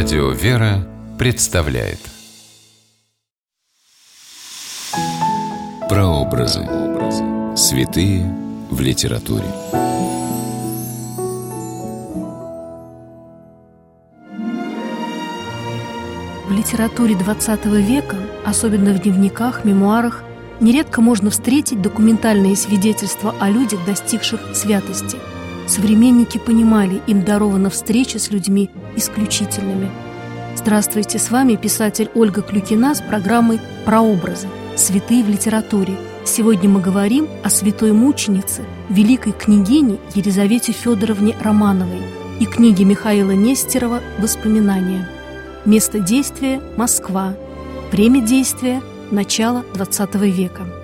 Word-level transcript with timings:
Радио 0.00 0.30
«Вера» 0.30 0.86
представляет 1.18 1.98
Прообразы. 5.88 6.64
Святые 7.56 8.24
в 8.70 8.80
литературе. 8.80 9.48
В 16.46 16.52
литературе 16.52 17.14
XX 17.16 17.82
века, 17.82 18.18
особенно 18.46 18.92
в 18.92 19.02
дневниках, 19.02 19.64
мемуарах, 19.64 20.22
нередко 20.60 21.00
можно 21.00 21.30
встретить 21.30 21.82
документальные 21.82 22.54
свидетельства 22.54 23.34
о 23.40 23.50
людях, 23.50 23.84
достигших 23.84 24.54
святости. 24.54 25.18
Современники 25.68 26.38
понимали, 26.38 27.02
им 27.06 27.22
дарована 27.22 27.68
встреча 27.68 28.18
с 28.18 28.30
людьми 28.30 28.70
исключительными. 28.96 29.90
Здравствуйте, 30.56 31.18
с 31.18 31.30
вами 31.30 31.56
писатель 31.56 32.10
Ольга 32.14 32.40
Клюкина 32.40 32.94
с 32.94 33.02
программой 33.02 33.60
«Прообразы. 33.84 34.48
Святые 34.76 35.22
в 35.22 35.28
литературе». 35.28 35.94
Сегодня 36.24 36.70
мы 36.70 36.80
говорим 36.80 37.28
о 37.44 37.50
святой 37.50 37.92
мученице, 37.92 38.64
великой 38.88 39.32
княгине 39.32 39.98
Елизавете 40.14 40.72
Федоровне 40.72 41.36
Романовой 41.40 42.00
и 42.40 42.46
книге 42.46 42.84
Михаила 42.84 43.32
Нестерова 43.32 44.00
«Воспоминания». 44.18 45.06
Место 45.66 46.00
действия– 46.00 46.62
Москва. 46.76 47.34
Время 47.92 48.22
действия– 48.22 48.82
начало 49.10 49.64
XX 49.74 50.30
века. 50.30 50.77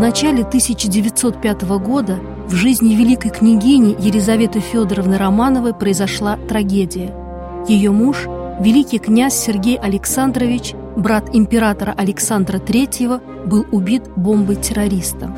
В 0.00 0.02
начале 0.02 0.44
1905 0.44 1.62
года 1.78 2.18
в 2.46 2.54
жизни 2.54 2.94
великой 2.94 3.30
княгини 3.32 3.94
Елизаветы 4.00 4.58
Федоровны 4.58 5.18
Романовой 5.18 5.74
произошла 5.74 6.38
трагедия. 6.48 7.14
Ее 7.68 7.90
муж, 7.90 8.26
великий 8.60 8.98
князь 8.98 9.34
Сергей 9.34 9.76
Александрович, 9.76 10.72
брат 10.96 11.28
императора 11.34 11.94
Александра 11.98 12.56
III, 12.56 13.46
был 13.46 13.66
убит 13.72 14.04
бомбой 14.16 14.56
террориста. 14.56 15.36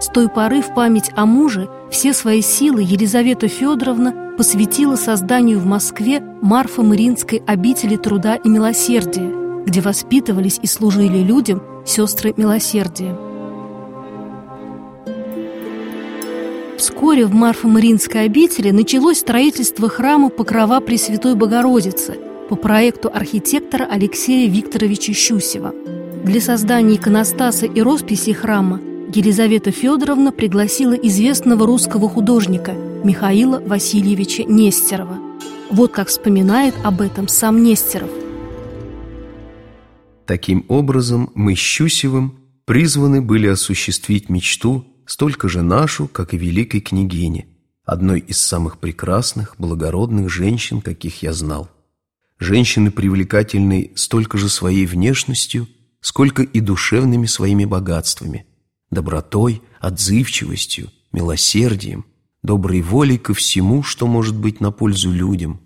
С 0.00 0.06
той 0.06 0.28
поры 0.28 0.62
в 0.62 0.74
память 0.74 1.10
о 1.16 1.26
муже 1.26 1.68
все 1.90 2.12
свои 2.12 2.40
силы 2.40 2.82
Елизавета 2.82 3.48
Федоровна 3.48 4.36
посвятила 4.38 4.94
созданию 4.94 5.58
в 5.58 5.66
Москве 5.66 6.20
Марфа-Мариинской 6.40 7.42
обители 7.48 7.96
труда 7.96 8.36
и 8.36 8.48
милосердия, 8.48 9.64
где 9.66 9.80
воспитывались 9.80 10.60
и 10.62 10.68
служили 10.68 11.18
людям 11.18 11.60
сестры 11.84 12.32
милосердия. 12.36 13.27
Вскоре 16.98 17.26
в 17.26 17.32
Марфо-Мариинской 17.32 18.24
обители 18.24 18.72
началось 18.72 19.18
строительство 19.18 19.88
храма 19.88 20.30
Покрова 20.30 20.80
Пресвятой 20.80 21.36
Богородицы 21.36 22.18
по 22.48 22.56
проекту 22.56 23.08
архитектора 23.14 23.84
Алексея 23.88 24.50
Викторовича 24.50 25.12
Щусева. 25.12 25.72
Для 26.24 26.40
создания 26.40 26.96
иконостаса 26.96 27.66
и 27.66 27.80
росписи 27.82 28.32
храма 28.32 28.80
Елизавета 29.14 29.70
Федоровна 29.70 30.32
пригласила 30.32 30.94
известного 30.94 31.66
русского 31.66 32.08
художника 32.08 32.72
Михаила 33.04 33.60
Васильевича 33.60 34.42
Нестерова. 34.42 35.20
Вот 35.70 35.92
как 35.92 36.08
вспоминает 36.08 36.74
об 36.82 37.00
этом 37.00 37.28
сам 37.28 37.62
Нестеров. 37.62 38.10
Таким 40.26 40.64
образом, 40.66 41.30
мы 41.36 41.54
с 41.54 41.58
Щусевым 41.58 42.40
призваны 42.64 43.22
были 43.22 43.46
осуществить 43.46 44.28
мечту, 44.28 44.84
столько 45.08 45.48
же 45.48 45.62
нашу, 45.62 46.06
как 46.06 46.34
и 46.34 46.38
великой 46.38 46.80
княгини, 46.80 47.48
одной 47.84 48.20
из 48.20 48.38
самых 48.38 48.78
прекрасных, 48.78 49.56
благородных 49.58 50.28
женщин, 50.28 50.82
каких 50.82 51.22
я 51.22 51.32
знал. 51.32 51.68
Женщины 52.38 52.90
привлекательной 52.90 53.90
столько 53.96 54.38
же 54.38 54.48
своей 54.48 54.86
внешностью, 54.86 55.66
сколько 56.00 56.42
и 56.42 56.60
душевными 56.60 57.26
своими 57.26 57.64
богатствами– 57.64 58.46
добротой, 58.90 59.62
отзывчивостью, 59.80 60.90
милосердием, 61.10 62.04
доброй 62.42 62.82
волей 62.82 63.18
ко 63.18 63.34
всему, 63.34 63.82
что 63.82 64.06
может 64.06 64.36
быть 64.36 64.60
на 64.60 64.70
пользу 64.70 65.10
людям. 65.10 65.60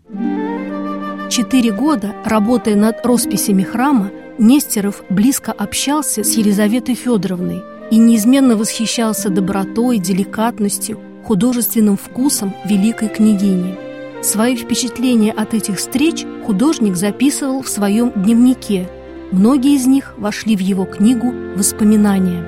Четыре 1.31 1.73
года, 1.73 2.15
работая 2.25 2.77
над 2.77 3.05
росписями 3.05 3.65
храма, 3.65 4.11
Нестеров 4.39 5.03
близко 5.11 5.53
общался 5.53 6.25
с 6.25 6.37
Елизаветой 6.37 6.95
Федоровной 6.95 7.72
и 7.93 7.99
неизменно 7.99 8.57
восхищался 8.57 9.29
добротой, 9.29 9.99
деликатностью, 9.99 10.99
художественным 11.27 11.99
вкусом 11.99 12.55
великой 12.65 13.11
княгини. 13.11 13.77
Свои 14.23 14.57
впечатления 14.57 15.31
от 15.31 15.53
этих 15.53 15.77
встреч 15.77 16.25
художник 16.47 16.97
записывал 16.97 17.63
в 17.63 17.69
своем 17.69 18.11
дневнике. 18.17 18.89
Многие 19.31 19.75
из 19.77 19.87
них 19.87 20.15
вошли 20.17 20.57
в 20.57 20.61
его 20.61 20.87
книгу 20.87 21.35
«Воспоминания». 21.55 22.43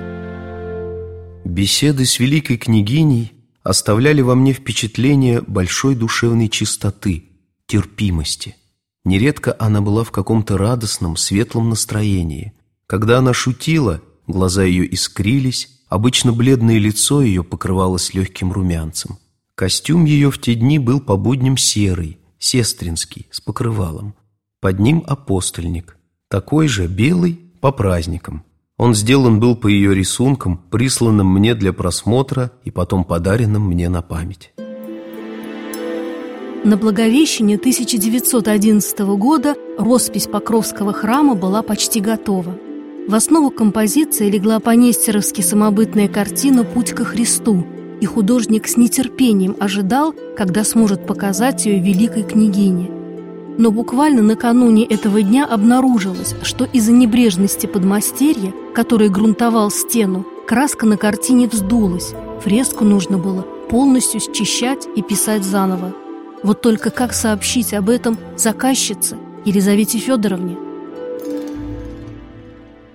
Беседы 1.44 2.06
с 2.06 2.19
великой 2.19 2.56
княгиней 2.56 3.34
оставляли 3.62 4.22
во 4.22 4.34
мне 4.34 4.55
впечатление 4.55 5.43
большой 5.47 5.94
душевной 5.94 6.49
чистоты, 6.49 7.25
терпимости. 7.66 8.56
Нередко 9.05 9.55
она 9.59 9.82
была 9.82 10.05
в 10.05 10.11
каком-то 10.11 10.56
радостном, 10.56 11.19
светлом 11.19 11.69
настроении. 11.69 12.55
Когда 12.87 13.19
она 13.19 13.34
шутила, 13.34 14.00
глаза 14.26 14.64
ее 14.64 14.92
искрились, 14.92 15.68
обычно 15.88 16.32
бледное 16.32 16.78
лицо 16.78 17.22
ее 17.22 17.44
покрывалось 17.44 18.14
легким 18.14 18.52
румянцем. 18.52 19.18
Костюм 19.54 20.04
ее 20.04 20.30
в 20.30 20.40
те 20.40 20.54
дни 20.54 20.78
был 20.78 21.00
по 21.00 21.16
будням 21.16 21.56
серый, 21.56 22.18
сестринский, 22.38 23.26
с 23.30 23.40
покрывалом. 23.40 24.14
Под 24.60 24.80
ним 24.80 25.04
апостольник, 25.06 25.96
такой 26.28 26.68
же 26.68 26.86
белый 26.86 27.38
по 27.60 27.70
праздникам. 27.70 28.44
Он 28.76 28.94
сделан 28.94 29.38
был 29.38 29.54
по 29.56 29.68
ее 29.68 29.94
рисункам, 29.94 30.58
присланным 30.58 31.32
мне 31.32 31.54
для 31.54 31.72
просмотра 31.72 32.50
и 32.64 32.70
потом 32.70 33.04
подаренным 33.04 33.62
мне 33.68 33.88
на 33.88 34.02
память. 34.02 34.52
На 36.64 36.78
Благовещение 36.78 37.58
1911 37.58 38.98
года 39.18 39.54
роспись 39.78 40.26
Покровского 40.26 40.92
храма 40.94 41.34
была 41.34 41.62
почти 41.62 42.00
готова. 42.00 42.58
В 43.06 43.15
основу 43.15 43.50
композиции 43.50 44.31
легла 44.31 44.60
по-нестеровски 44.60 45.41
самобытная 45.41 46.09
картина 46.09 46.65
«Путь 46.65 46.92
ко 46.92 47.04
Христу», 47.04 47.66
и 48.00 48.06
художник 48.06 48.66
с 48.66 48.76
нетерпением 48.76 49.56
ожидал, 49.60 50.15
когда 50.37 50.65
сможет 50.65 51.06
показать 51.06 51.66
ее 51.66 51.81
великой 51.81 52.22
княгине– 52.25 52.91
но 53.56 53.70
буквально 53.70 54.22
накануне 54.22 54.84
этого 54.84 55.22
дня 55.22 55.47
обнаружилось, 55.47 56.34
что 56.43 56.64
из-за 56.64 56.93
небрежности 56.93 57.66
подмастерья, 57.66 58.53
который 58.75 59.09
грунтовал 59.09 59.70
стену, 59.70 60.26
краска 60.47 60.87
на 60.87 60.97
картине 60.97 61.47
вздулась. 61.47 62.14
Фреску 62.43 62.84
нужно 62.84 63.19
было 63.19 63.43
полностью 63.70 64.20
счищать 64.20 64.88
и 64.97 65.03
писать 65.03 65.44
заново. 65.44 65.94
Вот 66.43 66.60
только 66.60 66.91
как 66.91 67.14
сообщить 67.14 67.72
об 67.75 67.88
этом 67.88 68.19
заказчице 68.37 69.16
Елизавете 69.44 69.98
Федоровне? 69.98 70.56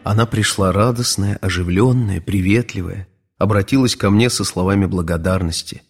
Она 0.04 0.26
пришла 0.26 0.72
радостная, 0.72 1.36
оживленная, 1.38 2.22
приветливая, 2.22 3.08
обратилась 3.38 3.96
ко 3.96 4.10
мне 4.10 4.30
со 4.30 4.44
словами 4.44 4.86
благодарности. 4.86 5.84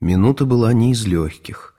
Минута 0.00 0.44
была 0.44 0.72
не 0.72 0.92
из 0.92 1.04
легких. 1.06 1.74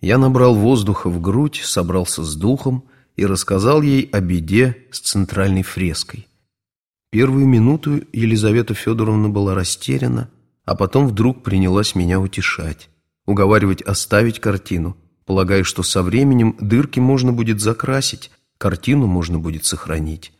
Я 0.00 0.18
набрал 0.18 0.54
воздуха 0.54 1.08
в 1.08 1.20
грудь, 1.20 1.60
собрался 1.64 2.22
с 2.22 2.34
духом 2.36 2.84
и 3.16 3.24
рассказал 3.24 3.82
ей 3.82 4.08
о 4.12 4.20
беде 4.20 4.86
с 4.90 5.00
центральной 5.00 5.62
фреской. 5.62 6.28
Первую 7.10 7.46
минуту 7.46 8.02
Елизавета 8.12 8.74
Федоровна 8.74 9.28
была 9.28 9.54
растеряна, 9.54 10.30
а 10.64 10.74
потом 10.74 11.06
вдруг 11.06 11.42
принялась 11.42 11.94
меня 11.94 12.20
утешать, 12.20 12.88
уговаривать 13.26 13.82
оставить 13.82 14.40
картину, 14.40 14.96
полагая, 15.24 15.62
что 15.64 15.82
со 15.82 16.02
временем 16.02 16.56
дырки 16.60 17.00
можно 17.00 17.32
будет 17.32 17.60
закрасить, 17.60 18.30
картину 18.58 19.06
можно 19.06 19.38
будет 19.38 19.64
сохранить. 19.64 20.32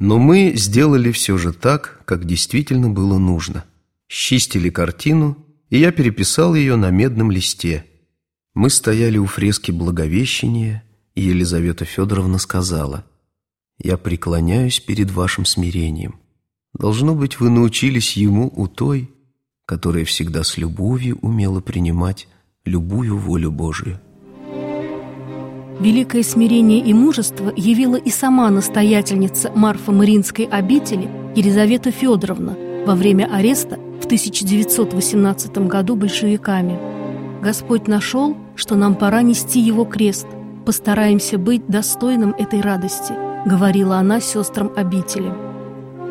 Но 0.00 0.18
мы 0.18 0.54
сделали 0.56 1.12
все 1.12 1.38
же 1.38 1.52
так, 1.52 2.02
как 2.06 2.24
действительно 2.24 2.90
было 2.90 3.18
нужно. 3.18 3.64
Счистили 4.08 4.68
картину, 4.70 5.46
и 5.68 5.78
я 5.78 5.92
переписал 5.92 6.56
ее 6.56 6.74
на 6.74 6.90
медном 6.90 7.30
листе– 7.30 7.84
мы 8.54 8.68
стояли 8.68 9.16
у 9.16 9.26
фрески 9.26 9.70
Благовещения, 9.70 10.82
и 11.14 11.22
Елизавета 11.22 11.84
Федоровна 11.84 12.38
сказала, 12.38 13.04
«Я 13.78 13.96
преклоняюсь 13.96 14.80
перед 14.80 15.10
вашим 15.10 15.44
смирением. 15.44 16.16
Должно 16.74 17.14
быть, 17.14 17.38
вы 17.38 17.48
научились 17.48 18.16
ему 18.16 18.52
у 18.54 18.66
той, 18.66 19.08
которая 19.66 20.04
всегда 20.04 20.42
с 20.42 20.58
любовью 20.58 21.18
умела 21.22 21.60
принимать 21.60 22.26
любую 22.64 23.16
волю 23.18 23.52
Божию». 23.52 24.00
Великое 25.80 26.22
смирение 26.22 26.80
и 26.80 26.92
мужество 26.92 27.50
явила 27.56 27.96
и 27.96 28.10
сама 28.10 28.50
настоятельница 28.50 29.50
Марфа 29.54 29.92
Маринской 29.92 30.44
обители 30.44 31.08
Елизавета 31.34 31.90
Федоровна 31.90 32.54
во 32.84 32.94
время 32.94 33.30
ареста 33.32 33.78
в 33.98 34.04
1918 34.04 35.56
году 35.66 35.96
большевиками. 35.96 36.78
Господь 37.40 37.88
нашел, 37.88 38.36
что 38.56 38.76
нам 38.76 38.94
пора 38.94 39.22
нести 39.22 39.58
его 39.58 39.86
крест. 39.86 40.26
Постараемся 40.66 41.38
быть 41.38 41.66
достойным 41.66 42.34
этой 42.38 42.60
радости, 42.60 43.14
говорила 43.46 43.96
она 43.96 44.20
сестрам 44.20 44.70
обители. 44.76 45.32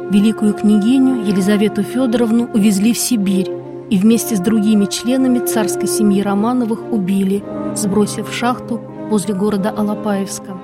Великую 0.10 0.56
княгиню 0.56 1.28
Елизавету 1.28 1.84
Федоровну 1.84 2.50
увезли 2.56 2.92
в 2.92 2.98
Сибирь 2.98 3.52
и 3.92 4.00
вместе 4.00 4.36
с 4.36 4.40
другими 4.40 4.86
членами 4.86 5.46
царской 5.46 5.88
семьи 5.88 6.24
Романовых 6.24 6.92
убили, 6.92 7.44
сбросив 7.76 8.30
в 8.30 8.34
шахту 8.34 8.82
возле 9.10 9.34
города 9.34 9.70
Алапаевска. 9.70 10.58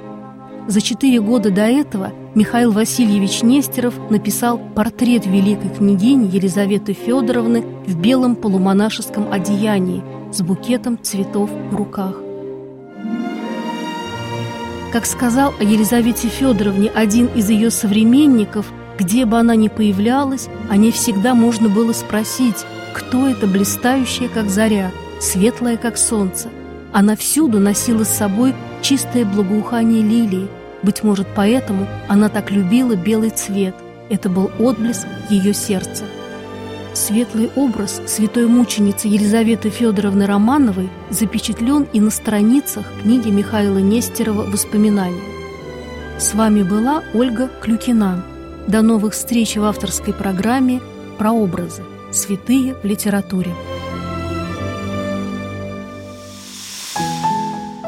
За 0.68 0.82
четыре 0.82 1.22
года 1.22 1.52
до 1.52 1.62
этого 1.62 2.12
Михаил 2.34 2.72
Васильевич 2.72 3.44
Нестеров 3.44 3.94
написал 4.10 4.58
портрет 4.58 5.26
великой 5.26 5.70
княгини 5.70 6.28
Елизаветы 6.36 6.94
Федоровны 6.94 7.64
в 7.86 8.00
белом 8.00 8.36
полумонашеском 8.36 9.32
одеянии 9.32 10.04
с 10.32 10.42
букетом 10.42 10.98
цветов 11.02 11.50
в 11.72 11.76
руках. 11.76 12.16
Как 14.92 15.06
сказал 15.06 15.54
о 15.60 15.64
Елизавете 15.64 16.30
Федоровне 16.30 16.90
один 16.90 17.28
из 17.28 17.50
ее 17.50 17.70
современников, 17.70 18.72
где 18.98 19.26
бы 19.26 19.38
она 19.38 19.56
ни 19.56 19.68
появлялась, 19.68 20.48
о 20.70 20.78
ней 20.78 20.92
всегда 20.92 21.36
можно 21.36 21.70
было 21.70 21.94
спросить, 21.94 22.66
кто 22.94 23.28
это 23.28 23.46
блистающая, 23.46 24.30
как 24.30 24.50
заря, 24.50 24.92
светлая, 25.20 25.78
как 25.78 25.98
солнце. 25.98 26.50
Она 26.96 27.18
всюду 27.18 27.60
носила 27.60 28.06
с 28.06 28.18
собой 28.18 28.56
чистое 28.82 29.26
благоухание 29.26 30.02
лилии. 30.02 30.48
Быть 30.82 31.04
может, 31.04 31.28
поэтому 31.36 31.90
она 32.08 32.30
так 32.30 32.52
любила 32.52 32.96
белый 32.96 33.32
цвет. 33.32 33.76
Это 34.08 34.30
был 34.30 34.50
отблеск 34.60 35.06
ее 35.30 35.54
сердца. 35.54 36.06
Светлый 36.94 37.52
образ 37.58 38.02
святой 38.08 38.48
мученицы 38.48 39.10
Елизаветы 39.10 39.70
Федоровны 39.70 40.26
Романовой 40.26 40.90
запечатлен 41.10 41.86
и 41.92 42.00
на 42.00 42.12
страницах 42.12 42.86
книги 43.04 43.28
Михаила 43.28 43.80
Нестерова 43.80 44.44
«Воспоминания». 44.44 45.20
С 46.18 46.34
вами 46.34 46.64
была 46.64 47.04
Ольга 47.14 47.50
Клюкина. 47.62 48.24
До 48.68 48.82
новых 48.82 49.16
встреч 49.16 49.58
в 49.58 49.66
авторской 49.66 50.14
программе 50.14 50.80
«Прообразы. 51.18 51.84
Святые 52.14 52.74
в 52.76 52.86
литературе». 52.86 53.52